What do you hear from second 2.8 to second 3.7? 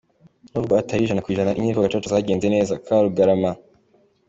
Karugarama